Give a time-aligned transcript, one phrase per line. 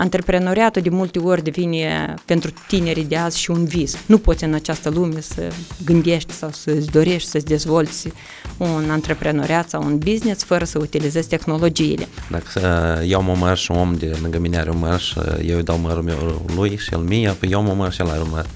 [0.00, 3.96] antreprenoriatul de multe ori devine pentru tinerii de azi și un vis.
[4.06, 5.52] Nu poți în această lume să
[5.84, 8.08] gândești sau să-ți dorești să-ți dezvolți
[8.56, 12.08] un antreprenoriat sau un business fără să utilizezi tehnologiile.
[12.30, 12.60] Dacă
[13.06, 15.62] iau mă măr și un om de lângă mine are un măr și eu îi
[15.62, 18.28] dau mărul meu lui și el mie, apoi eu mă măr și el are un
[18.30, 18.46] măr.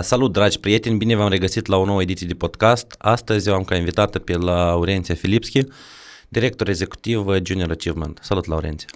[0.00, 0.96] Salut, dragi prieteni!
[0.96, 2.94] Bine v-am regăsit la o nouă ediție de podcast.
[2.98, 5.60] Astăzi eu am ca invitată pe Laurenția Filipski,
[6.28, 8.18] director executiv Junior Achievement.
[8.22, 8.88] Salut, Laurenția!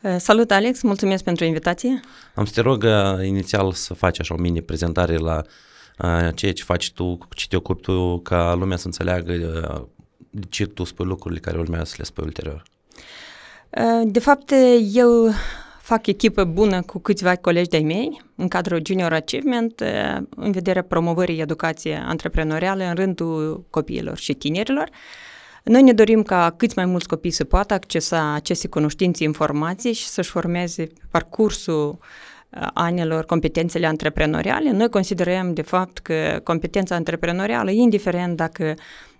[0.00, 0.82] Uh, salut, Alex!
[0.82, 2.00] Mulțumesc pentru invitație!
[2.34, 5.42] Am să te rog uh, inițial să faci așa o mini-prezentare la
[6.34, 9.32] ceea ce faci tu, cu ce te ocupi tu, ca lumea să înțeleagă
[10.30, 12.62] de ce tu spui lucrurile care urmează să le spui ulterior.
[14.04, 14.52] De fapt,
[14.92, 15.32] eu
[15.90, 19.82] fac echipă bună cu câțiva colegi de-ai mei în cadrul Junior Achievement
[20.36, 24.88] în vederea promovării educației antreprenoriale în rândul copiilor și tinerilor.
[25.64, 30.06] Noi ne dorim ca cât mai mulți copii să poată accesa aceste cunoștințe, informații și
[30.06, 31.98] să-și formeze parcursul
[32.74, 34.70] anilor competențele antreprenoriale.
[34.70, 38.74] Noi considerăm de fapt că competența antreprenorială, indiferent dacă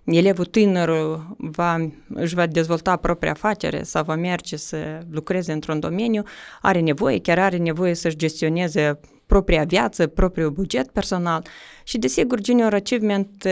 [0.05, 4.77] elevul tânăr va, își va dezvolta propria afacere sau va merge să
[5.11, 6.23] lucreze într-un domeniu,
[6.61, 11.45] are nevoie, chiar are nevoie să-și gestioneze propria viață, propriul buget personal
[11.83, 13.47] și desigur Junior Achievement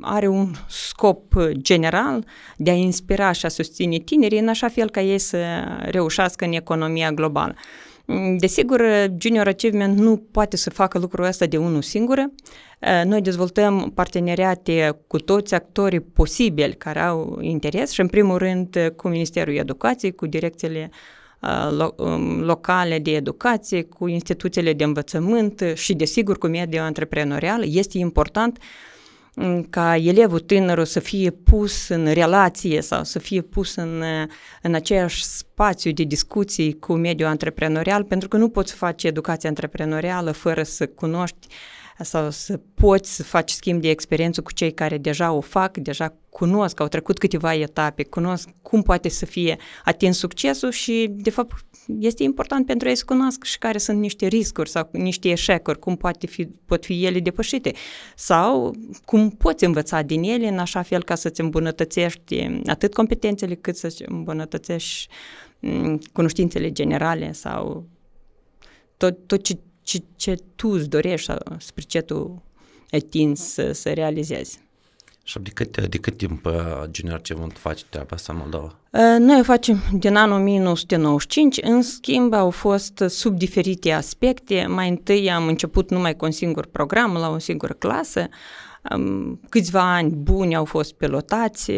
[0.00, 2.24] are un scop general
[2.56, 5.38] de a inspira și a susține tinerii în așa fel ca ei să
[5.80, 7.54] reușească în economia globală.
[8.38, 8.82] Desigur,
[9.18, 12.30] Junior Achievement nu poate să facă lucrul ăsta de unul singur.
[13.04, 19.08] Noi dezvoltăm parteneriate cu toți actorii posibili care au interes și, în primul rând, cu
[19.08, 20.90] Ministerul Educației, cu direcțiile
[22.40, 27.64] locale de educație, cu instituțiile de învățământ și, desigur, cu mediul antreprenorial.
[27.76, 28.58] Este important
[29.70, 34.02] ca elevul tânărul să fie pus în relație sau să fie pus în,
[34.62, 40.30] în aceeași spațiu de discuții cu mediul antreprenorial, pentru că nu poți face educație antreprenorială
[40.30, 44.98] fără să cunoști uh, sau să poți să faci schimb de experiență cu cei care
[44.98, 50.18] deja o fac, deja cunosc, au trecut câteva etape, cunosc cum poate să fie atins
[50.18, 51.52] succesul și, de fapt,
[51.98, 55.96] este important pentru ei să cunoască și care sunt niște riscuri sau niște eșecuri, cum
[55.96, 57.72] poate fi, pot fi ele depășite
[58.16, 58.74] sau
[59.04, 64.02] cum poți învăța din ele în așa fel ca să-ți îmbunătățești atât competențele cât să-ți
[64.06, 65.08] îmbunătățești
[65.60, 67.88] mm, cunoștințele generale sau
[68.96, 69.58] tot, tot ce
[69.90, 72.42] ce, ce tu îți dorești, spre ce tu
[73.08, 74.60] tins să, să realizezi.
[75.22, 76.52] Și de cât, de cât timp uh,
[76.90, 78.78] Junior Cevânt face treaba asta în Moldova?
[78.90, 84.66] Uh, noi o facem din anul 1995, în schimb au fost sub diferite aspecte.
[84.68, 88.28] Mai întâi am început numai cu un singur program, la o singură clasă,
[89.48, 91.72] Câțiva ani buni au fost pilotați,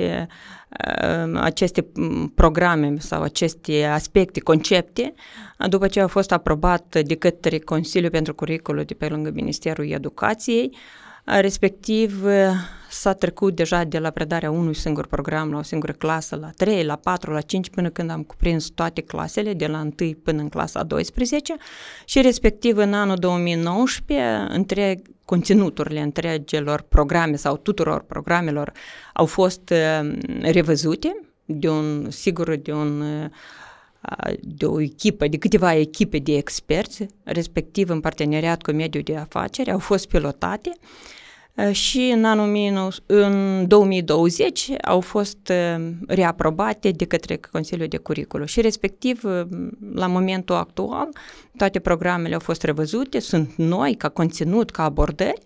[1.35, 1.87] aceste
[2.35, 5.15] programe sau aceste aspecte, concepte,
[5.69, 10.77] după ce au fost aprobate de către Consiliul pentru Curriculul de pe lângă Ministerul Educației,
[11.25, 12.25] respectiv
[12.93, 16.85] s-a trecut deja de la predarea unui singur program la o singură clasă, la 3,
[16.85, 20.49] la 4, la 5, până când am cuprins toate clasele, de la 1 până în
[20.49, 21.57] clasa 12
[22.05, 28.73] și respectiv în anul 2019, întreg, conținuturile întregilor programe sau tuturor programelor
[29.13, 33.31] au fost uh, revăzute de un, sigur, de un uh,
[34.41, 39.71] de o echipă, de câteva echipe de experți, respectiv în parteneriat cu mediul de afaceri,
[39.71, 40.73] au fost pilotate.
[41.73, 45.53] Și în anul minus, în 2020 au fost
[46.07, 49.21] reaprobate de către Consiliul de Curriculum și respectiv
[49.95, 51.09] la momentul actual
[51.57, 55.41] toate programele au fost revăzute, sunt noi ca conținut, ca abordări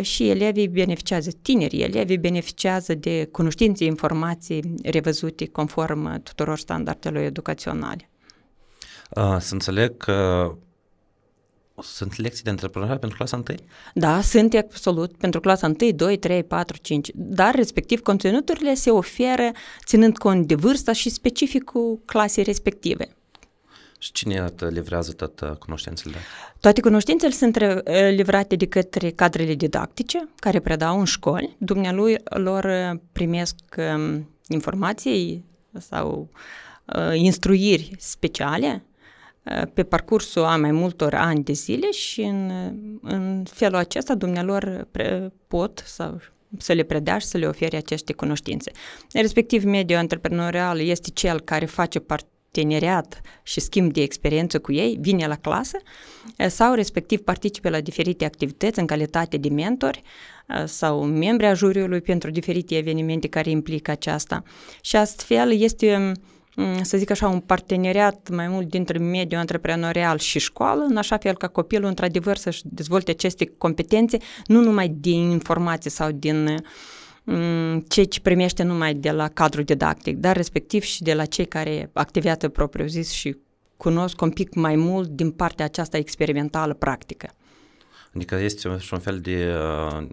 [0.00, 8.10] și elevii beneficiază, tinerii elevii beneficiază de cunoștințe, informații revăzute conform tuturor standardelor educaționale.
[9.38, 10.52] Să înțeleg că
[11.82, 13.44] sunt lecții de antreprenoriat pentru clasa 1?
[13.94, 19.50] Da, sunt absolut pentru clasa 1, 2, 3, 4, 5, dar respectiv conținuturile se oferă
[19.84, 23.16] ținând cont de vârsta și specificul clasei respective.
[24.02, 26.16] Și cine livrează toate cunoștințele?
[26.60, 27.58] Toate cunoștințele sunt
[28.10, 31.56] livrate de către cadrele didactice care predau în școli.
[31.58, 32.66] Dumnealui lor
[33.12, 35.44] primesc um, informații
[35.78, 36.28] sau
[36.96, 38.84] uh, instruiri speciale
[39.74, 42.50] pe parcursul a mai multor ani de zile și în,
[43.02, 44.88] în felul acesta dumnealor
[45.46, 46.20] pot sau
[46.58, 48.70] să le predea și să le ofere aceste cunoștințe.
[49.12, 54.98] Respectiv, mediul antreprenorial este cel care face parte parteneriat și schimb de experiență cu ei,
[55.00, 55.78] vine la clasă
[56.48, 60.02] sau respectiv participe la diferite activități în calitate de mentori
[60.64, 64.42] sau membri a juriului pentru diferite evenimente care implică aceasta.
[64.80, 66.12] Și astfel este
[66.82, 71.36] să zic așa, un parteneriat mai mult dintre mediul antreprenorial și școală, în așa fel
[71.36, 74.16] ca copilul într-adevăr să-și dezvolte aceste competențe,
[74.46, 76.64] nu numai din informații sau din
[77.88, 81.90] ceea ce primește numai de la cadrul didactic, dar respectiv și de la cei care
[81.92, 83.36] activează propriu zis și
[83.76, 87.30] cunosc un pic mai mult din partea aceasta experimentală, practică.
[88.14, 90.06] Adică este și un fel de uh,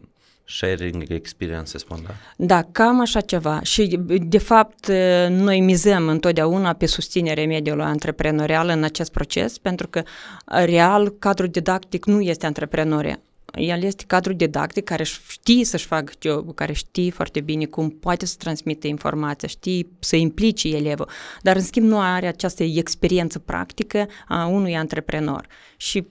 [0.45, 2.13] sharing experience, spun, da?
[2.37, 3.61] Da, cam așa ceva.
[3.61, 4.87] Și, de fapt,
[5.29, 10.03] noi mizăm întotdeauna pe susținerea mediului antreprenorial în acest proces, pentru că,
[10.45, 13.19] real, cadrul didactic nu este antreprenoria.
[13.53, 18.25] El este cadrul didactic care știe să-și facă job care știe foarte bine cum poate
[18.25, 21.09] să transmită informația, știe să implice elevul,
[21.41, 25.47] dar în schimb nu are această experiență practică a unui antreprenor.
[25.77, 26.07] Și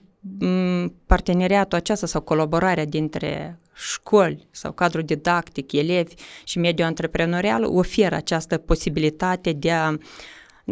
[1.05, 6.13] parteneriatul acesta sau colaborarea dintre școli sau cadrul didactic, elevi
[6.43, 9.97] și mediul antreprenorial oferă această posibilitate de a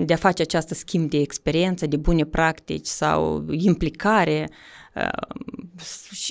[0.06, 4.50] de a face această schimb de experiență, de bune practici sau implicare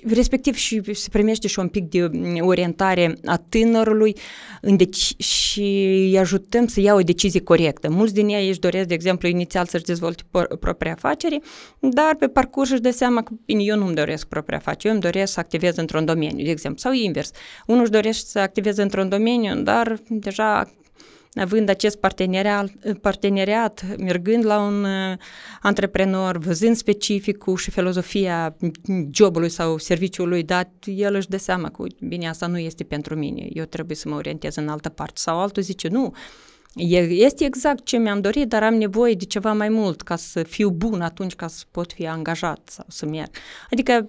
[0.04, 2.10] respectiv și se primește și un pic de
[2.40, 4.16] orientare a tânărului
[4.60, 7.90] în deci- și îi ajutăm să ia o decizie corectă.
[7.90, 10.22] Mulți din ei își doresc, de exemplu, inițial să-și dezvolte
[10.60, 11.40] propria afacere,
[11.78, 15.32] dar pe parcurs își dă seama că eu nu-mi doresc propria afacere, eu îmi doresc
[15.32, 17.30] să activez într-un domeniu, de exemplu, sau invers.
[17.66, 20.70] Unul își dorește să activeze într-un domeniu, dar deja
[21.36, 25.16] având acest parteneriat, parteneriat mergând la un uh,
[25.60, 28.56] antreprenor, văzând specificul și filozofia
[29.10, 33.48] jobului sau serviciului dat, el își dă seama că, bine, asta nu este pentru mine,
[33.52, 35.14] eu trebuie să mă orientez în altă parte.
[35.18, 36.14] Sau altul zice, nu,
[36.76, 40.70] este exact ce mi-am dorit, dar am nevoie de ceva mai mult ca să fiu
[40.70, 43.30] bun atunci ca să pot fi angajat sau să merg.
[43.70, 44.06] Adică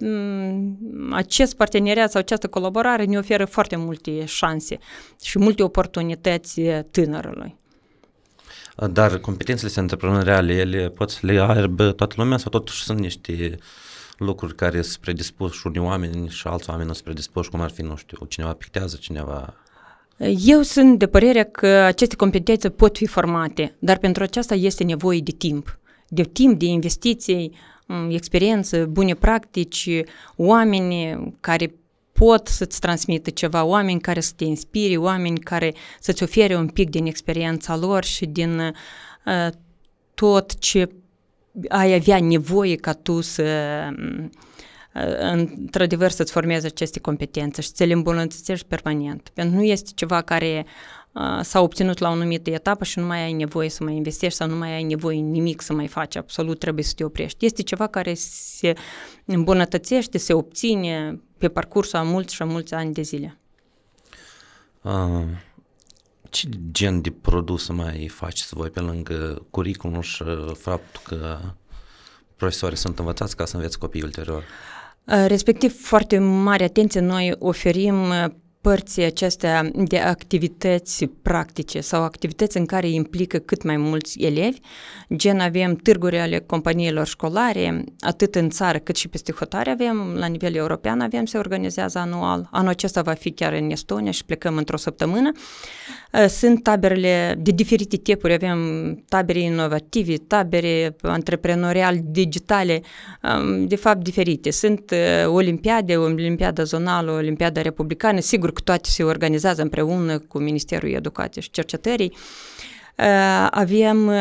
[1.12, 4.78] acest parteneriat sau această colaborare ne oferă foarte multe șanse
[5.22, 6.62] și multe oportunități
[6.92, 7.56] tânărului.
[8.92, 13.58] Dar competențele antreprenoriale, ele pot să le aibă toată lumea sau totuși sunt niște
[14.18, 17.82] lucruri care sunt predispuși unii oameni și alți oameni nu sunt predispuși, cum ar fi,
[17.82, 19.54] nu știu, cineva pictează, cineva
[20.46, 25.20] eu sunt de părere că aceste competențe pot fi formate, dar pentru aceasta este nevoie
[25.20, 25.80] de timp.
[26.08, 27.56] De timp, de investiții,
[27.86, 29.90] mm, experiență, bune practici,
[30.36, 31.74] oameni care
[32.12, 36.90] pot să-ți transmită ceva, oameni care să te inspire, oameni care să-ți ofere un pic
[36.90, 39.48] din experiența lor și din uh,
[40.14, 40.90] tot ce
[41.68, 43.44] ai avea nevoie ca tu să
[43.92, 44.26] uh,
[45.20, 49.30] într-adevăr să-ți formezi aceste competențe și să le îmbunătățești permanent.
[49.34, 50.66] Pentru că nu este ceva care
[51.42, 54.48] s-a obținut la o anumită etapă și nu mai ai nevoie să mai investești sau
[54.48, 57.46] nu mai ai nevoie nimic să mai faci, absolut trebuie să te oprești.
[57.46, 58.74] Este ceva care se
[59.26, 63.38] îmbunătățește, se obține pe parcursul a mulți și a mulți ani de zile.
[64.82, 65.24] Uh,
[66.30, 70.24] ce gen de produs mai faceți voi pe lângă curriculum și
[70.54, 71.40] faptul că
[72.36, 74.44] profesorii sunt învățați ca să înveți copiii ulterior?
[75.28, 77.96] Respectiv, foarte mare atenție noi oferim
[78.62, 84.60] părții acestea de activități practice sau activități în care implică cât mai mulți elevi,
[85.16, 90.26] gen avem târguri ale companiilor școlare, atât în țară cât și peste hotare avem, la
[90.26, 92.48] nivel european avem, se organizează anual.
[92.52, 95.32] Anul acesta va fi chiar în Estonia și plecăm într-o săptămână.
[96.28, 98.60] Sunt taberele de diferite tipuri, avem
[99.10, 102.82] tabere inovative, tabere antreprenorial digitale,
[103.66, 104.52] de fapt diferite.
[104.52, 104.94] Sunt
[105.26, 111.52] olimpiade, olimpiada zonală, olimpiada republicană, sigur că toate se organizează împreună cu Ministerul Educației și
[111.52, 112.14] Cercetării.
[113.50, 114.12] Avem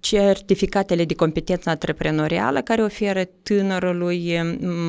[0.00, 4.40] certificatele de competență antreprenorială care oferă tânărului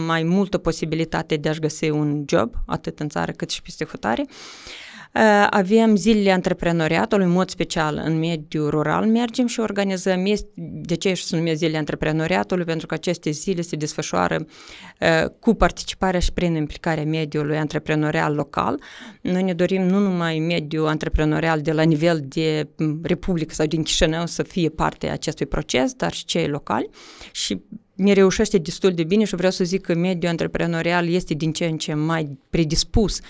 [0.05, 4.25] mai multă posibilitate de a-și găsi un job, atât în țară cât și peste hotare.
[5.49, 9.05] Avem zilele antreprenoriatului, în mod special în mediul rural.
[9.05, 10.23] Mergem și organizăm,
[10.81, 14.45] de ce se numesc zilele antreprenoriatului, pentru că aceste zile se desfășoară
[15.39, 18.81] cu participarea și prin implicarea mediului antreprenorial local.
[19.21, 22.67] Noi ne dorim nu numai mediul antreprenorial de la nivel de
[23.01, 26.89] republică sau din Chișinău să fie parte a acestui proces, dar și cei locali.
[27.31, 27.61] Și
[27.95, 31.65] ne reușește destul de bine și vreau să zic că mediul antreprenorial este din ce
[31.65, 33.25] în ce mai predispus uh,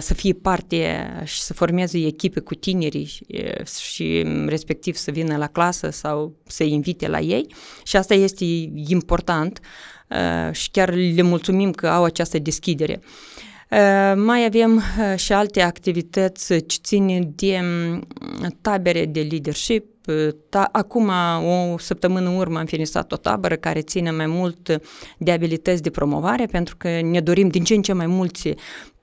[0.00, 3.20] să fie parte și să formeze echipe cu tinerii
[3.90, 9.60] și respectiv să vină la clasă sau să invite la ei și asta este important
[10.50, 13.00] și chiar le mulțumim că au această deschidere.
[14.16, 14.82] Mai avem
[15.16, 17.60] și alte activități ce țin de
[18.60, 19.88] tabere de leadership,
[20.48, 21.10] Ta, acum,
[21.72, 24.80] o săptămână în urmă, am finisat o tabără care ține mai mult
[25.18, 28.54] de abilități de promovare, pentru că ne dorim din ce în ce mai mulți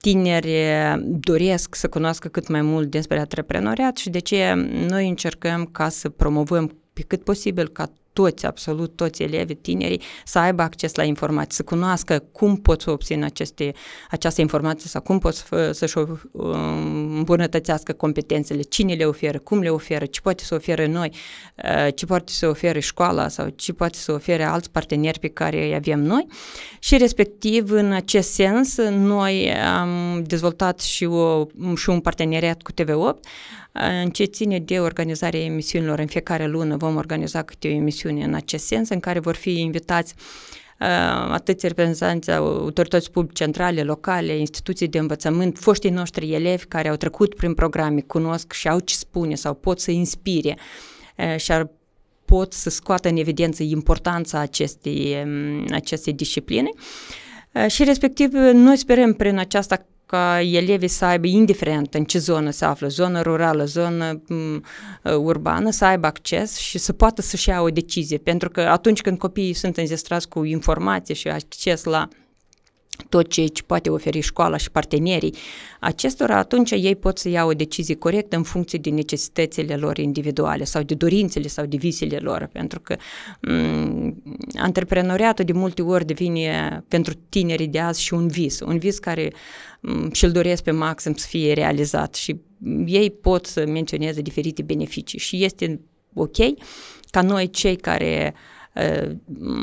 [0.02, 0.56] tineri
[1.04, 4.54] doresc să cunoască cât mai mult despre antreprenoriat și de ce
[4.88, 10.40] noi încercăm ca să promovăm pe cât posibil ca toți, absolut toți elevii tinerii să
[10.40, 13.74] aibă acces la informații, să cunoască cum pot să obțină aceste,
[14.10, 15.98] această informație sau cum pot să, să-și
[17.18, 21.12] îmbunătățească competențele, cine le oferă, cum le oferă, ce poate să ofere noi,
[21.64, 25.66] uh, ce poate să ofere școala sau ce poate să ofere alți parteneri pe care
[25.66, 26.28] îi avem noi.
[26.80, 31.46] Și respectiv în acest sens noi am dezvoltat și, o,
[31.76, 33.20] și un parteneriat cu TV8
[33.80, 38.34] în ce ține de organizarea emisiunilor, în fiecare lună vom organiza câte o emisiune în
[38.34, 40.14] acest sens, în care vor fi invitați
[41.30, 47.36] atâți reprezentanți autorități publice centrale, locale, instituții de învățământ, foștii noștri elevi care au trecut
[47.36, 50.58] prin programe, cunosc și au ce spune sau pot să inspire
[51.38, 51.70] și ar
[52.26, 55.26] pot să scoată în evidență importanța acestei,
[55.72, 56.70] acestei discipline.
[57.68, 62.66] Și respectiv, noi sperăm prin această ca elevii să aibă, indiferent în ce zonă se
[62.66, 64.64] află, zonă rurală, zonă m,
[65.18, 68.18] urbană, să aibă acces și să poată să-și ia o decizie.
[68.18, 72.08] Pentru că atunci când copiii sunt înzestrați cu informație și acces la
[73.10, 75.34] tot ce ce poate oferi școala și partenerii
[75.80, 80.64] acestora, atunci ei pot să ia o decizie corectă în funcție de necesitățile lor individuale
[80.64, 84.14] sau de dorințele sau de visele lor, pentru că m-
[84.56, 89.34] antreprenoriatul de multe ori devine pentru tinerii de azi și un vis, un vis care
[90.12, 92.42] și-l doresc pe maxim să fie realizat și
[92.86, 95.80] ei pot să menționeze diferite beneficii și este
[96.14, 96.38] ok
[97.12, 98.40] ca noi cei care uh,
[98.78, 99.16] Uh,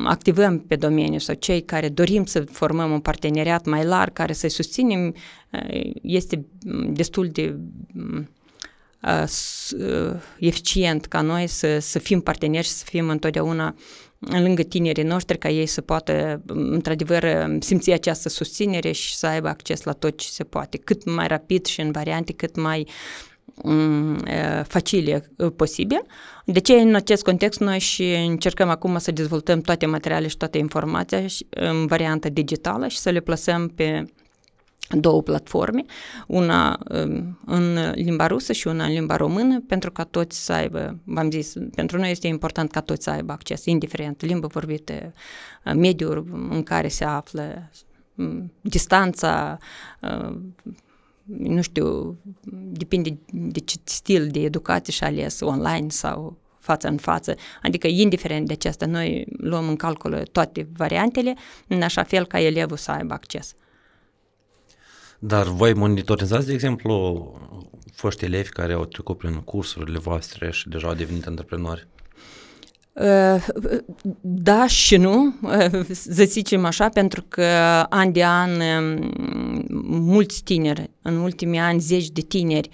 [0.04, 4.50] activăm pe domeniu sau cei care dorim să formăm un parteneriat mai larg, care să-i
[4.50, 5.14] susținem,
[5.50, 6.44] uh, este
[6.86, 7.56] destul de
[9.02, 9.24] uh,
[10.38, 13.74] eficient ca noi să, să fim parteneri și să fim întotdeauna
[14.30, 19.82] lângă tinerii noștri ca ei să poată, într-adevăr, simți această susținere și să aibă acces
[19.82, 22.88] la tot ce se poate, cât mai rapid și în variante cât mai
[23.54, 24.16] uh,
[24.66, 26.02] facile posibil.
[26.44, 30.58] De ce în acest context noi și încercăm acum să dezvoltăm toate materialele și toată
[30.58, 34.04] informația în variantă digitală și să le plasăm pe
[34.90, 35.84] două platforme,
[36.26, 36.78] una
[37.44, 41.52] în limba rusă și una în limba română, pentru ca toți să aibă, v-am zis,
[41.74, 45.12] pentru noi este important ca toți să aibă acces, indiferent limba vorbită,
[45.74, 47.70] mediul în care se află,
[48.60, 49.58] distanța,
[51.24, 52.16] nu știu,
[52.72, 57.34] depinde de ce stil de educație și ales online sau față în față.
[57.62, 61.34] Adică, indiferent de acesta, noi luăm în calcul toate variantele,
[61.68, 63.54] în așa fel ca elevul să aibă acces.
[65.18, 67.32] Dar voi monitorizați, de exemplu,
[67.92, 71.86] foști elevi care au trecut prin cursurile voastre și deja au devenit antreprenori?
[74.20, 75.34] Da și nu,
[75.90, 77.44] să zicem așa, pentru că
[77.88, 78.50] an de an
[79.86, 82.70] mulți tineri, în ultimii ani zeci de tineri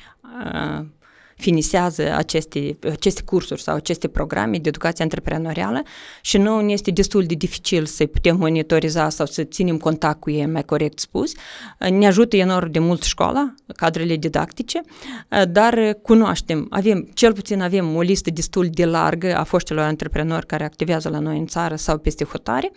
[1.40, 5.82] finisează aceste, aceste cursuri sau aceste programe de educație antreprenorială
[6.20, 10.30] și nu ne este destul de dificil să putem monitoriza sau să ținem contact cu
[10.30, 11.32] ei, mai corect spus.
[11.90, 14.80] Ne ajută enorm de mult școala, cadrele didactice,
[15.50, 20.64] dar cunoaștem, avem, cel puțin avem o listă destul de largă a foștilor antreprenori care
[20.64, 22.70] activează la noi în țară sau peste hotare,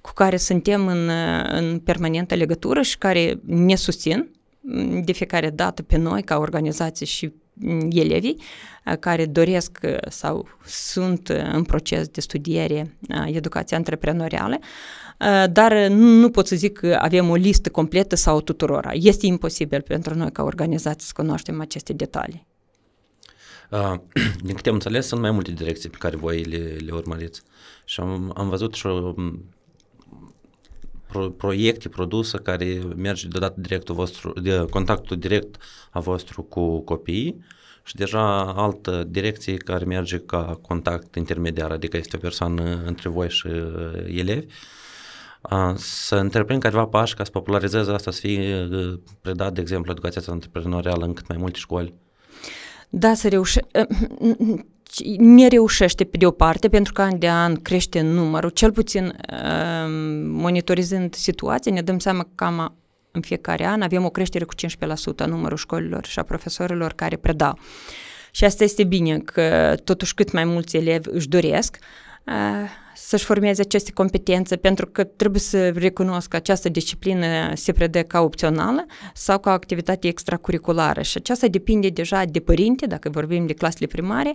[0.00, 1.10] cu care suntem în,
[1.48, 4.30] în permanentă legătură și care ne susțin
[5.04, 7.32] de fiecare dată pe noi ca organizație și
[7.90, 8.36] elevii
[9.00, 14.58] care doresc sau sunt în proces de studiere educație antreprenorială,
[15.50, 18.90] dar nu pot să zic că avem o listă completă sau tuturora.
[18.92, 22.46] Este imposibil pentru noi ca organizație să cunoaștem aceste detalii.
[23.70, 23.94] Uh,
[24.46, 27.42] din câte am înțeles, sunt mai multe direcții pe care voi le, le urmăriți.
[27.84, 28.86] Și am, am văzut și
[31.10, 35.56] pro, proiecte produse care merge deodată directul vostru, de contactul direct
[35.90, 37.44] a vostru cu copiii
[37.84, 43.30] și deja altă direcție care merge ca contact intermediar, adică este o persoană între voi
[43.30, 44.46] și uh, elevi,
[45.76, 50.22] să întreprind careva pași ca să popularizeze asta, să fie uh, predat, de exemplu, educația
[50.26, 51.94] antreprenorială în cât mai multe școli?
[52.88, 53.66] Da, să reușe...
[54.98, 58.72] Uh, ne reușește pe de o parte, pentru că an de an crește numărul, cel
[58.72, 59.16] puțin
[60.24, 62.74] monitorizând situația, ne dăm seama că cam
[63.10, 64.58] în fiecare an avem o creștere cu 15%
[65.16, 67.58] a numărul școlilor și a profesorilor care predau.
[68.30, 71.78] Și asta este bine, că totuși cât mai mulți elevi își doresc
[72.94, 78.20] să-și formeze aceste competențe, pentru că trebuie să recunosc că această disciplină se predă ca
[78.20, 83.86] opțională sau ca activitate extracurriculară și aceasta depinde deja de părinte, dacă vorbim de clasele
[83.86, 84.34] primare,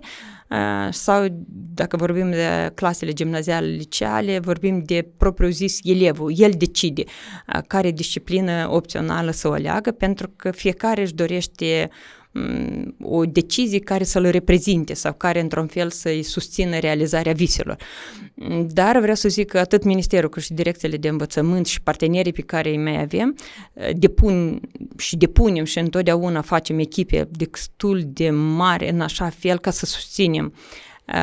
[0.90, 1.26] sau
[1.74, 6.32] dacă vorbim de clasele gimnaziale, liceale, vorbim de propriu zis elevul.
[6.36, 7.04] El decide
[7.66, 12.25] care disciplină opțională să o aleagă, pentru că fiecare își dorește Mm,
[13.02, 17.76] o decizie care să-l reprezinte sau care într-un fel să-i susțină realizarea viselor.
[18.66, 22.42] Dar vreau să zic că atât Ministerul cât și direcțiile de învățământ și partenerii pe
[22.42, 23.36] care îi mai avem
[23.72, 24.60] eh, depun
[24.96, 30.54] și depunem și întotdeauna facem echipe destul de mari în așa fel ca să susținem
[31.06, 31.14] uh,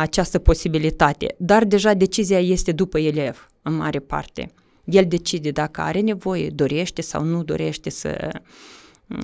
[0.00, 1.34] această posibilitate.
[1.38, 4.52] Dar deja decizia este după elev, în mare parte.
[4.84, 8.30] El decide dacă are nevoie, dorește sau nu dorește să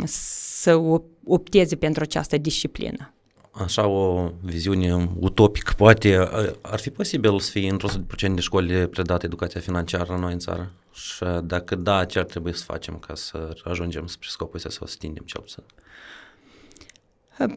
[0.05, 0.81] să
[1.25, 3.13] opteze pentru această disciplină.
[3.51, 6.29] Așa o viziune utopică, poate
[6.61, 10.39] ar fi posibil să fie într-o procent de școli predate educația financiară în noi în
[10.39, 10.73] țară?
[10.93, 14.79] Și dacă da, ce ar trebui să facem ca să ajungem spre scopul ăsta, să
[14.83, 15.63] o stindem cel puțin?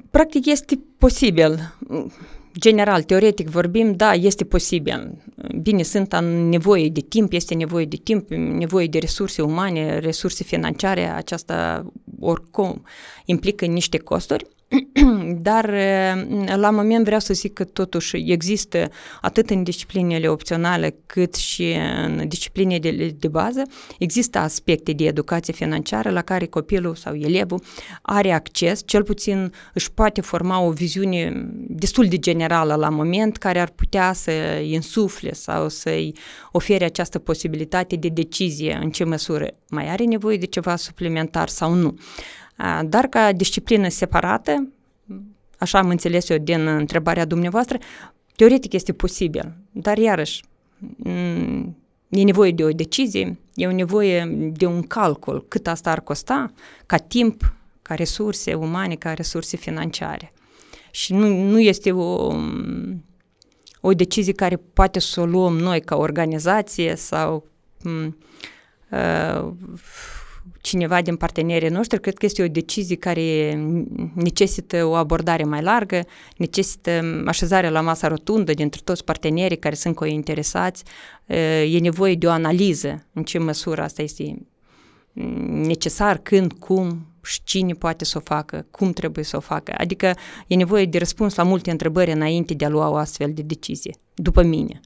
[0.09, 1.73] Practic este posibil
[2.59, 5.23] general, teoretic vorbim, da, este posibil.
[5.61, 6.19] Bine, sunt
[6.49, 11.85] nevoie de timp, este nevoie de timp, nevoie de resurse umane, resurse financiare, aceasta
[12.21, 12.85] oricum
[13.25, 14.45] implică niște costuri,
[15.47, 16.13] Dar eh,
[16.55, 18.89] la moment vreau să zic că totuși există
[19.21, 21.75] atât în disciplinele opționale cât și
[22.05, 23.61] în discipline de, de bază,
[23.99, 27.63] există aspecte de educație financiară la care copilul sau elevul
[28.01, 33.59] are acces, cel puțin își poate forma o viziune destul de generală la moment care
[33.59, 36.15] ar putea să îi însufle sau să-i
[36.51, 41.73] ofere această posibilitate de decizie în ce măsură mai are nevoie de ceva suplimentar sau
[41.73, 41.95] nu.
[42.85, 44.71] Dar ca disciplină separată,
[45.57, 47.77] așa am înțeles eu din întrebarea dumneavoastră,
[48.35, 50.43] teoretic este posibil, dar iarăși
[52.09, 56.51] e nevoie de o decizie, e nevoie de un calcul cât asta ar costa
[56.85, 60.31] ca timp, ca resurse umane, ca resurse financiare.
[60.91, 62.33] Și nu, nu este o,
[63.81, 67.47] o decizie care poate să o luăm noi ca organizație sau
[67.83, 69.51] uh,
[70.61, 73.53] cineva din partenerii noștri, cred că este o decizie care
[74.13, 76.05] necesită o abordare mai largă,
[76.37, 80.83] necesită așezarea la masa rotundă dintre toți partenerii care sunt cointeresați,
[81.65, 84.37] e nevoie de o analiză în ce măsură asta este
[85.49, 89.73] necesar, când, cum și cine poate să o facă, cum trebuie să o facă.
[89.77, 90.15] Adică
[90.47, 93.95] e nevoie de răspuns la multe întrebări înainte de a lua o astfel de decizie,
[94.13, 94.79] după mine.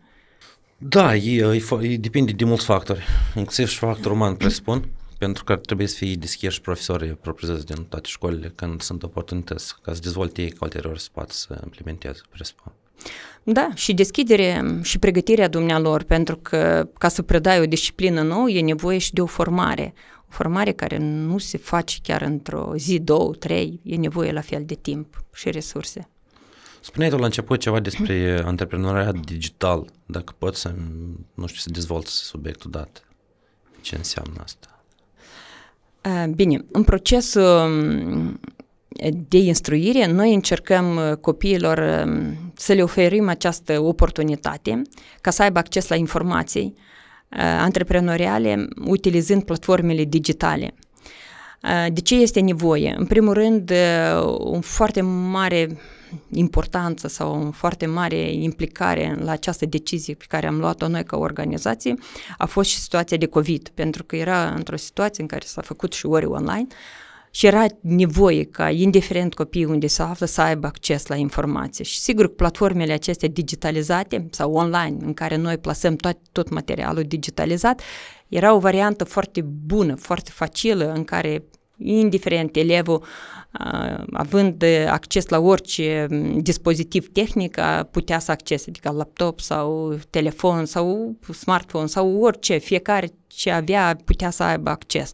[0.78, 3.04] Da, e, e, e depinde de mulți factori,
[3.36, 4.88] inclusiv și factorul uman, presupun
[5.26, 9.94] pentru că trebuie să fie deschiși profesorii propriu din toate școlile când sunt oportunități ca
[9.94, 12.72] să dezvolte ei, ca ulterior să poată să implementeze, presupun.
[13.44, 18.62] Da, și deschidere și pregătirea dumnealor, pentru că ca să predai o disciplină nouă e
[18.62, 19.94] nevoie și de o formare.
[20.20, 24.64] O formare care nu se face chiar într-o zi, două, trei, e nevoie la fel
[24.66, 26.10] de timp și resurse.
[26.82, 30.74] Spuneai tu la început ceva despre antreprenoriat digital, dacă poți să,
[31.34, 33.08] nu știu, să dezvolți subiectul dat.
[33.82, 34.75] Ce înseamnă asta?
[36.36, 38.39] Bine, în procesul
[39.28, 42.06] de instruire, noi încercăm copiilor
[42.56, 44.82] să le oferim această oportunitate
[45.22, 46.74] ca să aibă acces la informații
[47.60, 50.74] antreprenoriale utilizând platformele digitale.
[51.94, 52.94] De ce este nevoie?
[52.98, 53.72] În primul rând,
[54.38, 55.78] un foarte mare
[56.32, 61.17] importanță sau o foarte mare implicare la această decizie pe care am luat-o noi ca
[61.17, 61.93] organizație
[62.38, 65.93] a fost și situația de COVID, pentru că era într-o situație în care s-a făcut
[65.93, 66.67] și ori online
[67.36, 71.84] și era nevoie ca, indiferent copiii unde se află, să aibă acces la informație.
[71.84, 77.82] Și sigur, platformele acestea digitalizate sau online, în care noi plasăm tot, tot materialul digitalizat,
[78.28, 81.43] era o variantă foarte bună, foarte facilă, în care
[81.78, 83.04] indiferent elevul
[84.12, 86.08] având acces la orice
[86.38, 87.58] dispozitiv tehnic,
[87.92, 94.30] putea să accese, adică laptop sau telefon sau smartphone sau orice, fiecare ce avea putea
[94.30, 95.12] să aibă acces.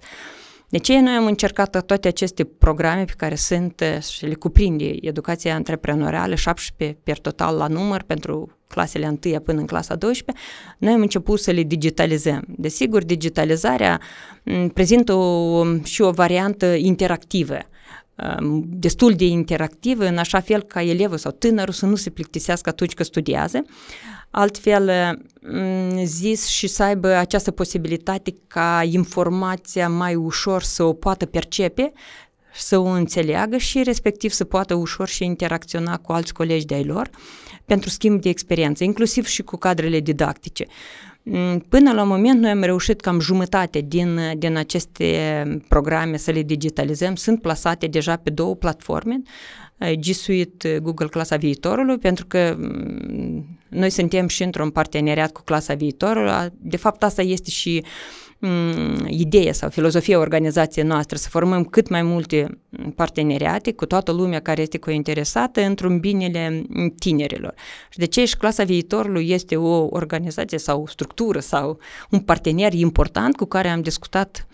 [0.72, 5.56] De ce noi am încercat toate aceste programe pe care sunt și le cuprinde educația
[5.56, 10.46] antreprenorială, 17 per total la număr pentru clasele 1 până în clasa 12,
[10.78, 12.44] noi am început să le digitalizăm.
[12.48, 14.02] Desigur, digitalizarea
[14.74, 17.58] prezintă o, și o variantă interactivă
[18.66, 22.94] destul de interactivă, în așa fel ca elevul sau tânărul să nu se plictisească atunci
[22.94, 23.62] când studiază,
[24.30, 24.92] altfel
[26.04, 31.92] zis și să aibă această posibilitate ca informația mai ușor să o poată percepe
[32.54, 37.10] să o înțeleagă și respectiv să poată ușor și interacționa cu alți colegi de-ai lor
[37.66, 40.66] pentru schimb de experiență, inclusiv și cu cadrele didactice.
[40.68, 41.11] Mm,
[41.70, 47.16] până la moment noi am reușit cam jumătate din, din aceste programe să le digitalizăm,
[47.16, 49.22] sunt plasate deja pe două platforme,
[50.00, 55.74] G Suite Google Clasa Viitorului, pentru că mm, noi suntem și într-un parteneriat cu Clasa
[55.74, 56.32] Viitorului.
[56.58, 57.90] De fapt, asta este și mm,
[59.08, 62.60] ideea sau filozofia organizației noastre, să formăm cât mai multe
[62.96, 66.64] parteneriate cu toată lumea care este cointeresată într-un binele
[67.00, 67.54] tinerilor.
[67.90, 72.74] Și de ce și Clasa Viitorului este o organizație sau o structură sau un partener
[72.74, 74.48] important cu care am discutat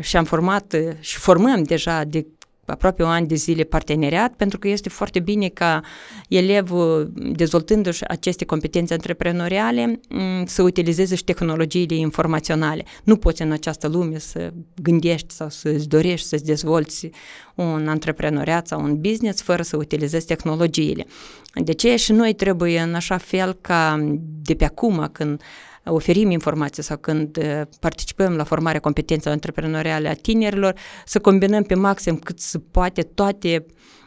[0.00, 2.26] și am format și formăm deja de
[2.66, 5.80] aproape un an de zile parteneriat, pentru că este foarte bine ca
[6.28, 12.84] elevul, dezvoltându-și aceste competențe antreprenoriale, mm, să utilizeze și tehnologiile informaționale.
[13.04, 17.10] Nu poți în această lume să gândești sau să-ți dorești să-ți dezvolți
[17.54, 21.06] un antreprenoriat sau un business fără să utilizezi tehnologiile.
[21.54, 24.08] De ce și noi trebuie în așa fel ca
[24.42, 25.42] de pe acum, când
[25.84, 31.74] oferim informații sau când uh, participăm la formarea competențelor antreprenoriale a tinerilor, să combinăm pe
[31.74, 33.66] maxim cât se poate toate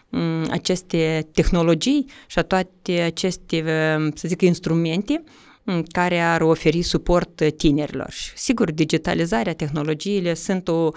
[0.09, 5.23] mm, aceste tehnologii și toate aceste, uh, să zic, instrumente
[5.63, 8.09] mm, care ar oferi suport tinerilor.
[8.11, 10.89] Și, sigur, digitalizarea, tehnologiile sunt o,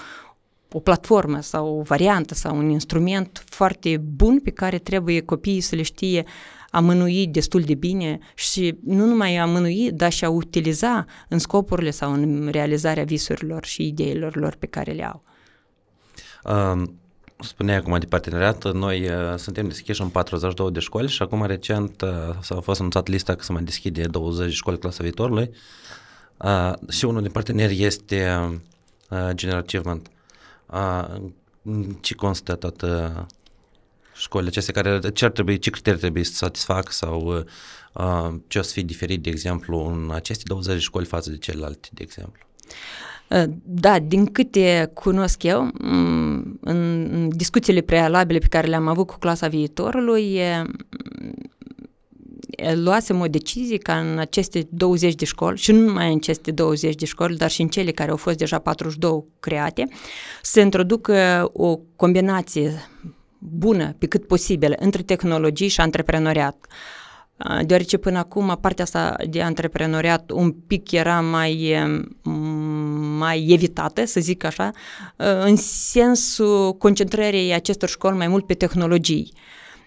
[0.72, 5.76] o platformă sau o variantă sau un instrument foarte bun pe care trebuie copiii să
[5.76, 6.24] le știe
[6.78, 11.90] amânui destul de bine și nu numai a mânui, dar și a utiliza în scopurile
[11.90, 15.22] sau în realizarea visurilor și ideilor lor pe care le au.
[16.44, 16.98] Um,
[17.40, 22.00] spuneai acum de parteneriat, noi uh, suntem deschiși în 42 de școli și acum recent
[22.00, 22.08] uh,
[22.40, 25.50] s-a fost anunțat lista că se mai deschide 20 de școli clasa viitorului
[26.36, 28.48] uh, și unul din parteneri este
[29.10, 30.10] uh, General Achievement.
[30.66, 31.30] Uh,
[32.00, 33.26] ce constă toată
[34.18, 37.44] școlile acestea care ce ar trebui, ce criterii trebuie să satisfac sau
[37.92, 41.36] uh, ce o să fie diferit, de exemplu, în aceste 20 de școli față de
[41.36, 42.40] celelalte, de exemplu?
[43.28, 49.18] Uh, da, din câte cunosc eu, mm, în discuțiile prealabile pe care le-am avut cu
[49.18, 50.40] clasa viitorului,
[52.74, 56.94] luasem o decizie ca în aceste 20 de școli, și nu numai în aceste 20
[56.94, 59.88] de școli, dar și în cele care au fost deja 42 create,
[60.42, 62.88] să introducă o combinație
[63.38, 66.66] bună pe cât posibil între tehnologii și antreprenoriat.
[67.62, 71.76] Deoarece până acum partea asta de antreprenoriat un pic era mai,
[73.18, 74.70] mai evitată, să zic așa,
[75.44, 79.32] în sensul concentrării acestor școli mai mult pe tehnologii.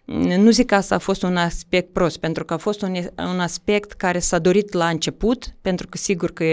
[0.05, 3.39] Nu zic că asta a fost un aspect prost, pentru că a fost un, un
[3.39, 6.43] aspect care s-a dorit la început, pentru că sigur că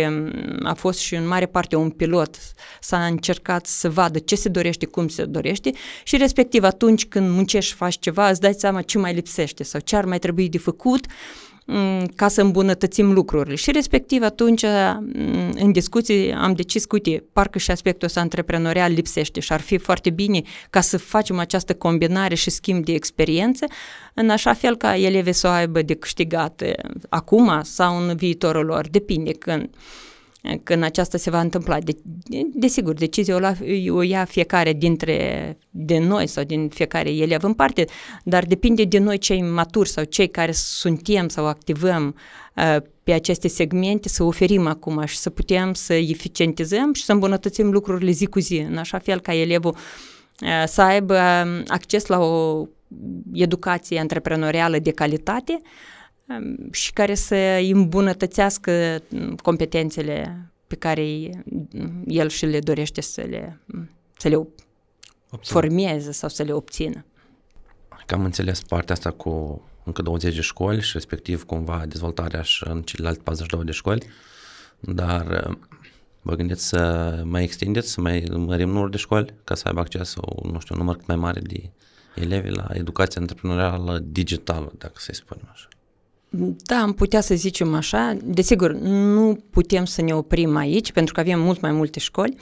[0.63, 2.37] a fost și în mare parte un pilot,
[2.81, 5.73] s-a încercat să vadă ce se dorește, cum se dorește
[6.05, 9.81] și respectiv atunci când muncești și faci ceva, îți dai seama ce mai lipsește sau
[9.81, 11.07] ce ar mai trebui de făcut.
[11.07, 11.48] Mm,
[12.15, 13.55] ca să îmbunătățim lucrurile.
[13.55, 18.93] Și respectiv atunci, mm, în discuții, am decis că, uite, parcă și aspectul ăsta antreprenorial
[18.93, 23.67] lipsește și ar fi foarte bine ca să facem această combinare și schimb de experiențe,
[24.15, 26.63] în așa fel ca elevii să o aibă de câștigat
[27.09, 29.71] acum sau în viitorul lor, depinde când.
[30.43, 31.79] Uh, când aceasta se va întâmpla.
[31.79, 31.97] De,
[32.55, 33.53] desigur, decizia o, la,
[33.89, 37.85] o ia fiecare dintre de noi sau din fiecare elev în parte,
[38.25, 42.15] dar depinde de noi cei maturi sau cei care suntem sau activăm
[42.57, 47.71] uh, pe aceste segmente, să oferim acum și să putem să eficientizăm și să îmbunătățim
[47.71, 49.77] lucrurile zi cu zi, în așa fel ca elevul
[50.41, 51.17] uh, să aibă
[51.67, 52.67] acces la o
[53.33, 55.69] educație antreprenorială de calitate, uh,
[56.71, 57.35] și care să
[57.73, 59.03] îmbunătățească
[59.43, 61.31] competențele pe care
[62.07, 63.61] el și le dorește să le,
[64.17, 64.37] să le
[65.31, 65.53] Obțin.
[65.53, 67.05] formeze sau să le obțină.
[68.07, 72.83] Cam înțeles partea asta cu încă 20 de școli și respectiv cumva dezvoltarea și în
[72.83, 74.07] celelalte 42 de școli,
[74.81, 75.57] dar
[76.23, 80.09] vă gândiți să mai extindeți, să mai mărim numărul de școli ca să aibă acces
[80.09, 81.71] sau, nu știu, un număr cât mai mare de
[82.15, 85.69] elevi la educația antreprenorială digitală, dacă să-i spunem așa.
[86.31, 88.17] Da, am putea să zicem așa.
[88.25, 92.37] Desigur, nu putem să ne oprim aici, pentru că avem mult mai multe școli.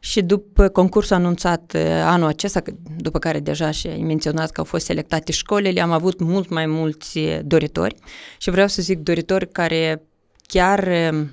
[0.00, 2.62] Și după concursul anunțat uh, anul acesta,
[2.96, 6.66] după care deja și ai menționat că au fost selectate școlile, am avut mult mai
[6.66, 7.94] mulți doritori.
[8.38, 10.02] Și vreau să zic doritori care
[10.46, 11.26] chiar uh,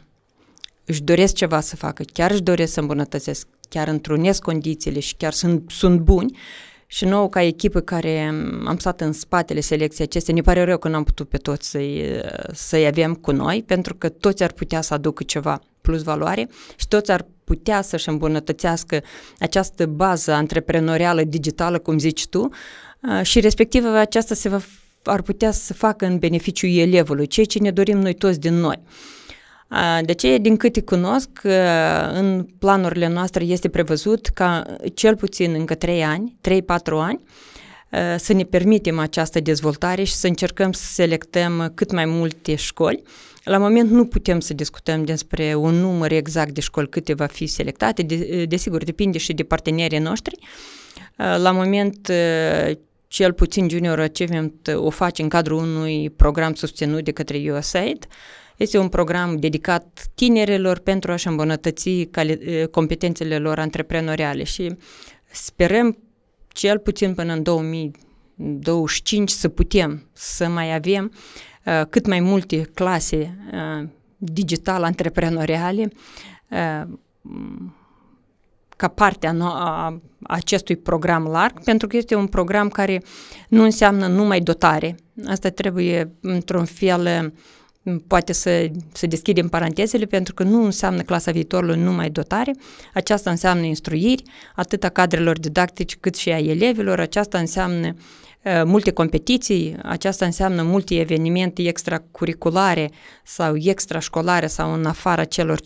[0.85, 5.33] își doresc ceva să facă, chiar își doresc să îmbunătățesc, chiar întrunesc condițiile și chiar
[5.33, 6.37] sunt, sunt buni
[6.93, 8.33] Și nouă, ca echipă care
[8.65, 12.21] am stat în spatele selecției acestea, ne pare rău că n-am putut pe toți să-i,
[12.53, 16.87] să-i avem cu noi, pentru că toți ar putea să aducă ceva plus valoare și
[16.87, 19.01] toți ar putea să-și îmbunătățească
[19.39, 22.49] această bază antreprenorială digitală, cum zici tu,
[23.21, 24.61] și respectiv aceasta se va,
[25.03, 28.79] ar putea să facă în beneficiul elevului, ceea ce ne dorim noi toți din noi.
[30.01, 31.29] De ce, din câte cunosc,
[32.13, 37.23] în planurile noastre este prevăzut ca cel puțin încă 3 ani, 3-4 ani,
[38.17, 43.03] să ne permitem această dezvoltare și să încercăm să selectăm cât mai multe școli.
[43.43, 47.45] La moment nu putem să discutăm despre un număr exact de școli câte va fi
[47.45, 48.03] selectate,
[48.45, 50.37] desigur, de, depinde și de partenerii noștri.
[51.15, 52.11] La moment,
[53.07, 58.07] cel puțin Junior Achievement o face în cadrul unui program susținut de către USAID,
[58.57, 62.09] este un program dedicat tinerilor pentru a-și îmbunătăți
[62.71, 64.75] competențele lor antreprenoriale și
[65.31, 65.97] sperăm
[66.47, 71.11] cel puțin până în 2025 să putem să mai avem
[71.65, 73.87] uh, cât mai multe clase uh,
[74.17, 75.91] digital antreprenoriale
[76.49, 76.81] uh,
[78.77, 83.01] ca parte a, a acestui program larg, pentru că este un program care
[83.47, 84.95] nu înseamnă numai dotare.
[85.27, 87.33] Asta trebuie, într-un fel,
[88.07, 92.55] poate să, să deschidem parantezele pentru că nu înseamnă clasa viitorului numai dotare,
[92.93, 94.23] aceasta înseamnă instruiri,
[94.55, 100.63] atât a cadrelor didactici cât și a elevilor, aceasta înseamnă uh, multe competiții, aceasta înseamnă
[100.63, 102.91] multe evenimente extracurriculare
[103.23, 105.59] sau extrașcolare sau în afara celor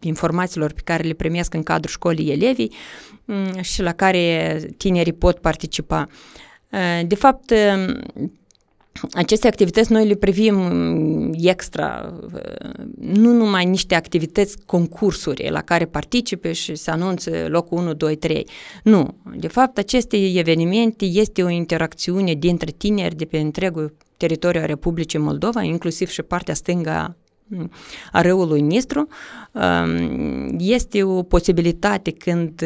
[0.00, 2.72] informațiilor pe care le primesc în cadrul școlii elevii
[3.24, 6.06] um, și la care tinerii pot participa.
[6.72, 7.52] Uh, de fapt,
[9.12, 12.14] aceste activități noi le privim mm, extra,
[12.98, 18.46] nu numai niște activități, concursuri la care participe și se anunță locul 1, 2, 3.
[18.82, 19.14] Nu.
[19.36, 25.18] De fapt, aceste evenimente este o interacțiune dintre tineri de pe întregul teritoriu a Republicii
[25.18, 27.70] Moldova, inclusiv și partea stângă mm,
[28.12, 29.08] a râului Nistru.
[30.58, 32.62] Este o posibilitate când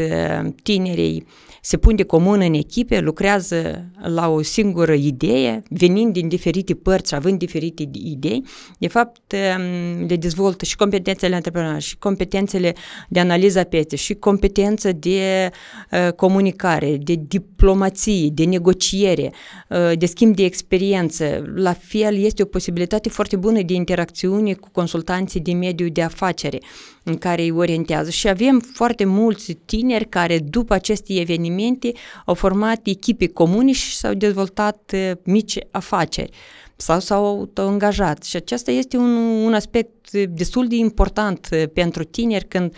[0.63, 1.27] tinerii
[1.67, 7.15] se pun de comun în echipe, lucrează la o singură idee, venind din diferite părți,
[7.15, 8.45] având diferite idei,
[8.79, 12.75] de fapt um, le dezvoltă și competențele antreprenoriale, și competențele
[13.09, 15.51] de analiză a pieței, și competență de
[15.91, 19.33] uh, comunicare, de diplomație, de negociere,
[19.69, 21.53] uh, de schimb de experiență.
[21.55, 26.59] La fel, este o posibilitate foarte bună de interacțiune cu consultanții din mediul de afacere
[27.05, 28.11] în care îi orientează.
[28.11, 31.93] Și avem foarte mulți tineri care după aceste evenimente
[32.25, 36.31] au format echipe comune și s-au dezvoltat uh, mici afaceri
[36.77, 42.49] sau s-au angajat și acesta este un, un aspect destul de important uh, pentru tineri
[42.49, 42.75] când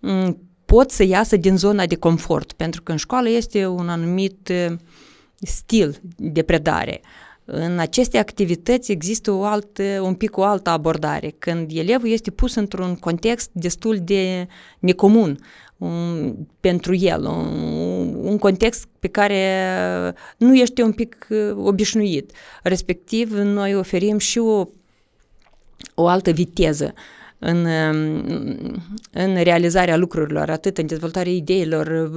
[0.00, 4.48] um, pot să iasă din zona de confort, pentru că în școală este un anumit
[4.48, 4.76] uh,
[5.40, 7.00] stil de predare.
[7.52, 12.54] În aceste activități există o altă, un pic o altă abordare, când elevul este pus
[12.54, 14.46] într-un context destul de
[14.78, 15.38] necomun
[15.78, 19.64] un, pentru el, un, un context pe care
[20.36, 22.32] nu ești un pic uh, obișnuit.
[22.62, 24.64] Respectiv, noi oferim și o,
[25.94, 26.92] o altă viteză
[27.38, 28.82] în, um,
[29.12, 32.10] în realizarea lucrurilor, atât în dezvoltarea ideilor,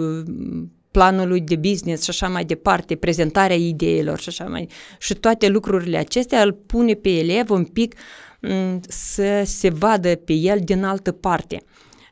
[0.94, 4.68] planului de business și așa mai departe, prezentarea ideilor și așa mai...
[5.00, 7.96] Și toate lucrurile acestea îl pune pe elev un pic
[8.40, 11.64] mm, să se vadă pe el din altă parte.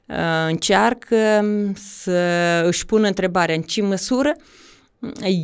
[0.05, 0.17] Uh,
[0.47, 2.19] încearcă mm, să
[2.65, 4.35] își pună întrebarea în ce măsură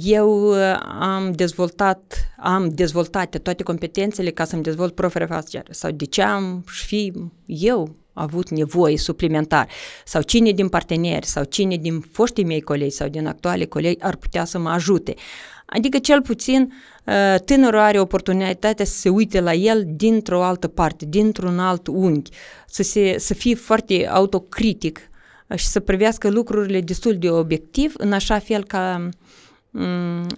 [0.04, 6.22] eu uh, am dezvoltat, am dezvoltat toate competențele ca să-mi dezvolt profilul sau de ce
[6.22, 7.14] am și fi
[7.46, 9.68] eu avut nevoie suplimentar
[10.06, 14.16] sau cine din parteneri sau cine din foștii mei colegi sau din actuale colegi ar
[14.16, 15.14] putea să mă ajute.
[15.66, 16.74] Adică cel puțin
[17.06, 22.30] uh, tânărul are oportunitatea să se uite la el dintr-o altă parte, dintr-un alt unghi,
[22.68, 25.00] să, se, să fie foarte autocritic
[25.56, 29.10] și să privească lucrurile destul de obiectiv, în așa fel ca Mm,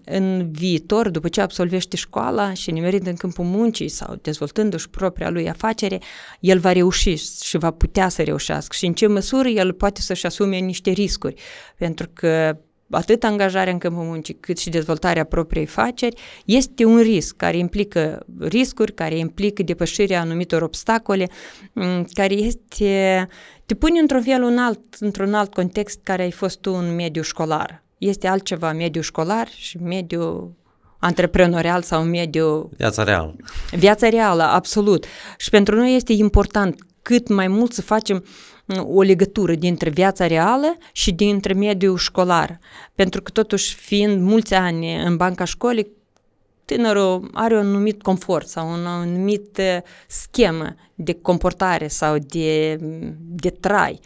[0.04, 5.50] în viitor, după ce absolvește școala și nimerit în câmpul muncii sau dezvoltându-și propria lui
[5.50, 6.00] afacere,
[6.40, 8.76] el va reuși și va putea să reușească.
[8.76, 11.42] Și în ce măsură el poate să-și asume niște riscuri,
[11.78, 12.58] pentru că
[12.90, 18.26] atât angajarea în câmpul muncii cât și dezvoltarea propriei afaceri este un risc care implică
[18.40, 21.28] riscuri, care implică depășirea anumitor obstacole,
[21.74, 23.28] mm, care este,
[23.66, 27.24] te pune într-un fel un alt, într-un alt context care ai fost tu în mediul
[27.24, 30.58] școlar este altceva mediul școlar și mediul
[31.00, 32.70] antreprenorial sau mediul...
[32.78, 33.36] Viața reală.
[33.72, 35.06] Viața reală, absolut.
[35.38, 38.24] Și pentru noi este important cât mai mult să facem
[38.78, 42.60] o legătură dintre viața reală și dintre mediul școlar.
[42.96, 45.92] Pentru că totuși fiind mulți ani în banca școlii,
[46.66, 49.62] tânărul are un anumit confort sau un anumit
[50.08, 52.78] schemă de comportare sau de,
[53.20, 54.00] de trai.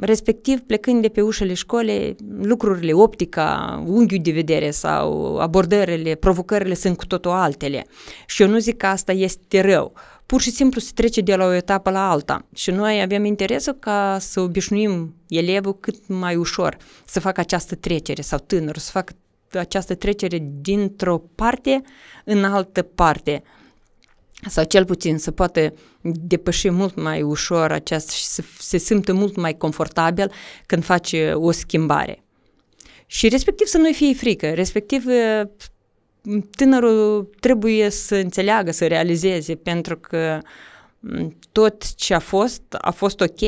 [0.00, 6.96] Respectiv, plecând de pe ușele școlii, lucrurile, optica, unghiul de vedere sau abordările, provocările sunt
[6.96, 7.86] cu totul altele.
[8.26, 9.92] Și eu nu zic că asta este rău.
[10.26, 12.46] Pur și simplu se trece de la o etapă la alta.
[12.54, 18.22] Și noi avem interesul ca să obișnuim elevul cât mai ușor să facă această trecere
[18.22, 19.12] sau tânăr, să facă
[19.52, 21.82] această trecere dintr-o parte
[22.24, 23.42] în altă parte
[24.48, 29.36] sau cel puțin să poată depăși mult mai ușor aceasta și să se simtă mult
[29.36, 30.32] mai confortabil
[30.66, 32.24] când face o schimbare.
[33.06, 35.04] Și respectiv să nu-i fie frică, respectiv
[36.56, 40.38] tânărul trebuie să înțeleagă, să realizeze, pentru că
[41.52, 43.38] tot ce a fost, a fost ok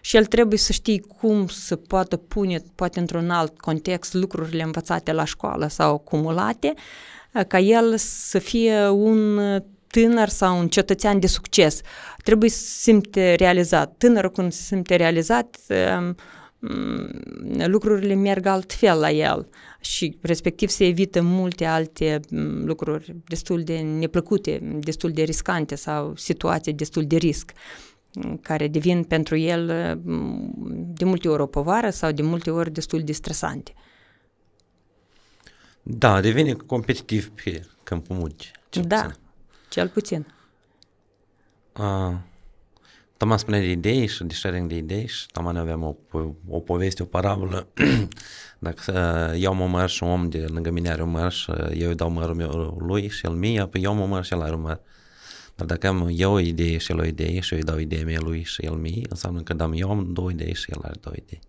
[0.00, 5.12] și el trebuie să știe cum să poată pune, poate într-un alt context, lucrurile învățate
[5.12, 6.74] la școală sau acumulate,
[7.48, 9.38] ca el să fie un
[9.90, 11.80] tânăr sau un cetățean de succes.
[12.24, 13.94] Trebuie să simte realizat.
[13.98, 15.56] Tânărul când se simte realizat,
[15.98, 16.16] um,
[16.58, 17.10] mm,
[17.66, 19.48] lucrurile merg altfel la el
[19.80, 26.14] și respectiv se evită multe alte mm, lucruri destul de neplăcute, destul de riscante sau
[26.16, 27.52] situații destul de risc
[28.14, 29.66] mm, care devin pentru el
[30.72, 33.72] de multe ori o povară sau de multe ori destul de stresante.
[35.82, 38.50] Da, devine competitiv pe câmpul muncii.
[38.70, 39.18] Da, puțin.
[39.70, 40.26] Cel puțin.
[41.78, 42.14] Uh,
[43.16, 45.94] Tama spunea de idei și de sharing de idei și Tama aveam o,
[46.48, 47.66] o poveste, o parabolă.
[48.58, 48.92] Dacă
[49.36, 51.94] iau mă măr și un om de lângă mine are un măr și eu îi
[51.94, 54.60] dau mărul meu lui și el mie, apoi eu mă măr și el are un
[54.60, 54.80] măr.
[55.54, 58.04] Dar dacă am eu o idee și el o idee și eu îi dau ideea
[58.04, 60.94] mea lui și el mie, înseamnă că dăm eu am două idei și el are
[61.00, 61.40] două idei.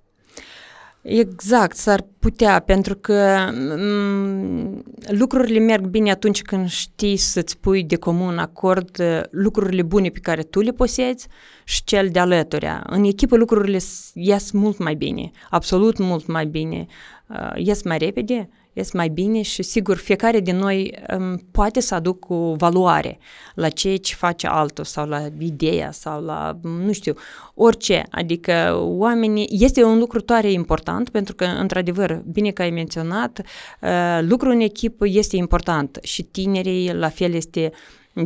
[1.03, 7.95] Exact, s-ar putea, pentru că m- lucrurile merg bine atunci când știi să-ți pui de
[7.95, 11.27] comun acord uh, lucrurile bune pe care tu le posezi
[11.63, 12.83] și cel de alăturea.
[12.89, 13.79] În echipă lucrurile
[14.13, 16.85] ies mult mai bine, absolut mult mai bine,
[17.27, 21.95] uh, ies mai repede ies mai bine și sigur fiecare din noi um, poate să
[21.95, 23.19] aducă o valoare
[23.55, 27.13] la ceea ce face altul sau la ideea sau la, nu știu,
[27.53, 28.03] orice.
[28.11, 33.41] Adică oamenii, este un lucru tare important pentru că, într-adevăr, bine că ai menționat,
[33.81, 37.71] uh, lucrul în echipă este important și tinerii la fel este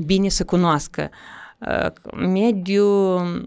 [0.06, 1.10] bine să cunoască.
[1.60, 3.46] Uh, mediul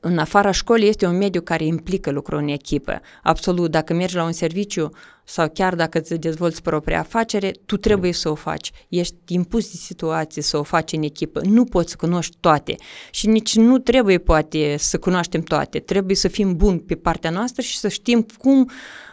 [0.00, 3.00] în afara școlii este un mediu care implică lucrul în echipă.
[3.22, 4.90] Absolut, dacă mergi la un serviciu
[5.24, 8.70] sau chiar dacă îți dezvolți propria afacere, tu trebuie să o faci.
[8.88, 11.40] Ești impus de situație să o faci în echipă.
[11.44, 12.74] Nu poți să cunoști toate
[13.10, 15.78] și nici nu trebuie poate să cunoaștem toate.
[15.78, 18.70] Trebuie să fim buni pe partea noastră și să știm cum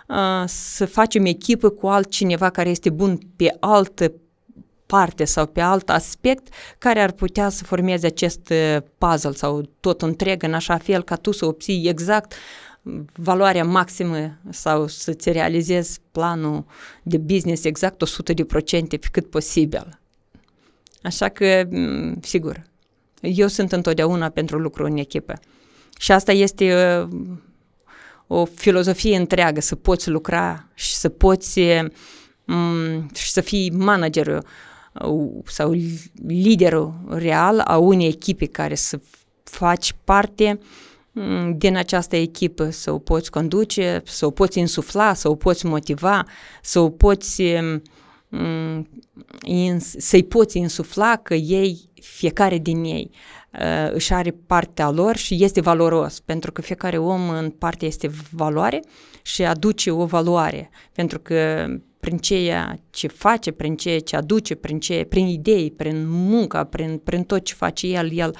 [0.07, 4.13] uh, să facem echipă cu altcineva care este bun pe altă
[4.85, 10.01] parte sau pe alt aspect care ar putea să formeze acest uh, puzzle sau tot
[10.01, 12.33] întreg în așa fel ca tu să obții exact
[13.15, 16.65] valoarea maximă sau să-ți realizezi planul
[17.03, 19.99] de business exact 100% pe cât posibil.
[21.03, 22.63] Așa că, mm, sigur,
[23.21, 25.33] eu sunt întotdeauna pentru lucru în echipă.
[25.99, 27.07] Și asta este uh,
[28.27, 31.59] o filozofie întreagă, să poți lucra și să poți
[32.45, 34.45] um, și să fii managerul
[35.45, 35.75] sau
[36.27, 38.99] liderul real a unei echipe care să
[39.43, 40.59] faci parte
[41.11, 45.65] mm, din această echipă, să o poți conduce, să o poți insufla, să o poți
[45.65, 46.25] motiva,
[46.61, 47.43] să o poți
[48.29, 48.87] mm,
[49.97, 53.11] să-i poți insufla că ei, fiecare din ei,
[53.53, 58.11] uh, își are partea lor și este valoros, pentru că fiecare om în parte este
[58.31, 58.83] valoare
[59.21, 61.67] și aduce o valoare, pentru că
[62.05, 66.97] prin ceea ce face, prin ceea ce aduce, prin, ce, prin idei, prin munca, prin,
[66.97, 68.35] prin tot ce face el, el,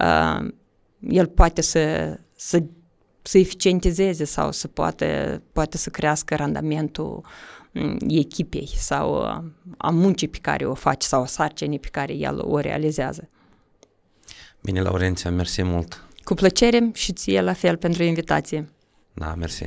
[0.00, 0.48] uh,
[1.08, 2.62] el poate să, să,
[3.22, 7.24] să eficientizeze sau să poate, poate să crească randamentul
[7.72, 9.44] um, echipei sau uh,
[9.76, 13.28] a muncii pe care o face sau a sarcinii pe care el o realizează.
[14.62, 16.04] Bine, Laurenția, mersi mult!
[16.24, 18.68] Cu plăcere și ție la fel pentru invitație.
[19.14, 19.66] Da, mersi!